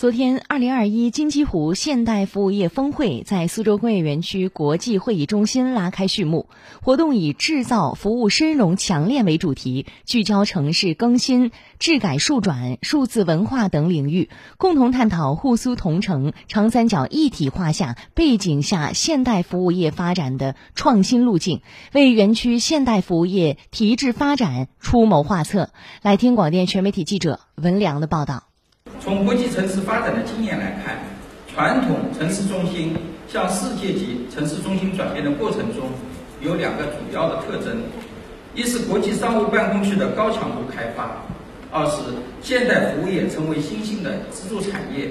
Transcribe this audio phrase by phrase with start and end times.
[0.00, 6.48] 昨天，二零二一金鸡湖现代服务业峰会在苏州工业园区国际会议中心拉开序幕。
[6.80, 21.60] 活动以“制造服务深融强链”为主题，聚焦城市更新、质改数转、数字文化等领域，共同探讨沪苏同城、长三角一体化下背景下现代服务业发展的创新路径，
[21.92, 25.68] 为园区现代服务业提质发展出谋划策。
[26.00, 28.44] 来听广电全媒体记者文良的报道。
[29.00, 30.98] 从国际城市发展的经验来看，
[31.48, 32.94] 传统城市中心
[33.26, 35.88] 向世界级城市中心转变的过程中，
[36.40, 37.78] 有两个主要的特征：
[38.54, 41.04] 一是国际商务办公区的高强度开发；
[41.72, 41.96] 二是
[42.42, 45.08] 现代服务业成为新兴的支柱产业。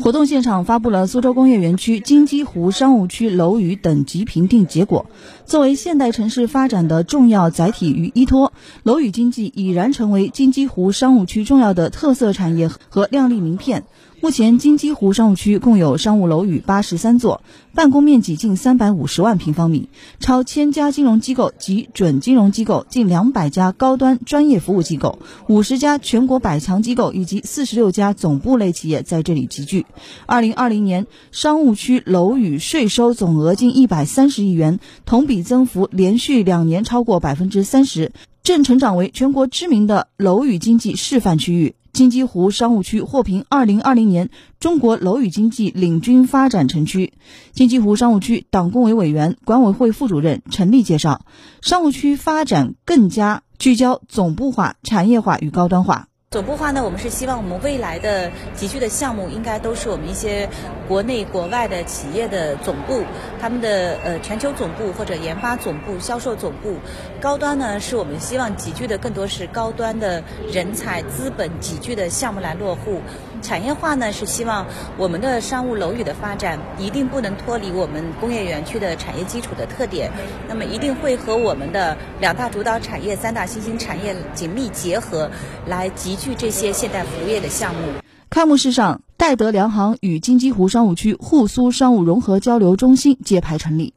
[0.00, 5.06] 活动现场发布了苏州工业园区金鸡湖商务区楼宇等级评定结果。
[5.44, 8.52] 作为现代城市发展的重要载体与依托，
[8.84, 13.86] 楼宇经济已然成为金鸡湖商务区重要的特色产业和亮丽名片。
[14.20, 17.40] 目前，金鸡湖商务区共有商务楼宇八十三座，
[17.72, 29.86] 办公面积近三百五十万平方米，超千家金融机构及准金融机构，近两百家高端专业服务机构，五十家全国百强机构以及四十六家总部类企业在这里集聚。
[30.26, 38.10] 二零二零年，商务区楼宇税收总额近一百三十亿元，同比增幅连续两年超过百分之三十，
[38.42, 41.76] 正成长为全国知名的楼宇经济示范区域。
[41.98, 47.12] 金鸡湖商务区获评二零二零年中国楼宇经济领军发展城区。
[47.50, 51.22] 金鸡湖商务区党工委委员、管委会副主任陈丽介绍，
[51.60, 56.06] 商务区发展更加聚焦总部化、产业化与高端化。
[56.30, 60.46] 总部化呢，我们是希望我们未来的集聚的项目，应该都是我们一些
[60.86, 63.02] 国内国外的企业的总部，
[63.40, 66.76] 他们的呃全球总部或者研发总部、销售总部。
[67.18, 73.00] 高端呢，是我们希望集聚的更多是高端的人才、资本集聚的项目来落户。
[73.40, 74.66] 产业化呢，是希望
[74.98, 80.10] 我们的商务楼宇的发展一定不能脱离我们工业园区的产业基础的特点，
[80.46, 85.30] 那么一定会和我们的两大主导产业、三大新兴产业紧密结合，
[85.64, 86.17] 来集。
[86.18, 87.80] 去这些现代服务业的项目。
[88.28, 93.94] 开幕式上，戴德梁行与金鸡湖商务区沪苏商务融合交流中心揭牌成立。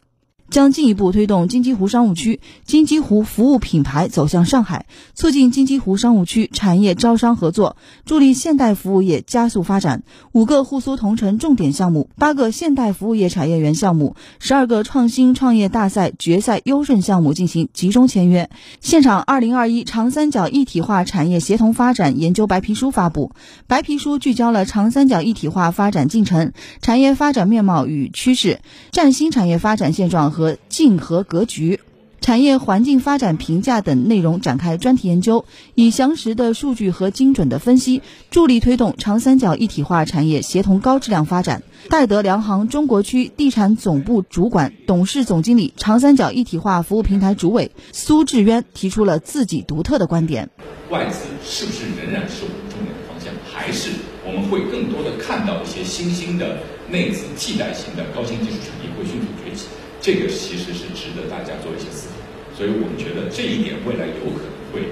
[0.52, 4.86] 将进一步推动金鸡湖商务区、金鸡湖服务品牌走向上海，
[5.16, 10.04] 促进金鸡湖商务区产业招商合作，助力现代服务业加速发展。
[10.34, 18.50] 五个沪苏同城重点项目，八个现代服务业产业园项目，十二个创新创业大赛决赛优胜项目进行集中签约。
[18.82, 23.32] 现场，二零二一长三角一体化产业协同发展研究白皮书发布。
[23.68, 26.52] 白皮书聚焦了长三角一体化发展进程、
[26.82, 28.60] 产业发展面貌与趋势、
[28.92, 30.41] 占新产业发展现状和。
[30.42, 31.82] 和竞合格局、
[32.20, 41.62] 产业环境发展评价等内容展开专题研究，以详实的数据和精准的分析，助力推动长三角一体化产业协同高质量发展。
[41.90, 50.50] 戴德梁行中国区地产总部主管、董事总经理、长三角一体化服务平台主委苏志渊提出了自己独特的观点：
[50.90, 53.92] 外资是不是仍然是我们重点的方向，还是
[54.26, 56.58] 我们会更多的看到一些新兴的
[56.90, 59.68] 内资替代型的高新技术产业会迅速崛起？
[60.02, 64.90] 这个其实是值得大家做一些思考，所以我们觉得这一点未来有可能会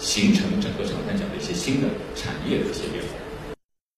[0.00, 3.27] 形成整个长三角的一些新的产业的一些变化。